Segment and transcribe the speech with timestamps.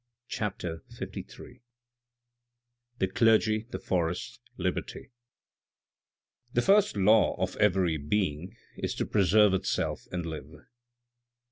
[0.29, 1.61] CHAPTER LIII
[2.97, 5.11] THE CLERGY, THE FORESTS, LIBERTY
[6.53, 10.65] The first law of every being, is lo preserve itself and live.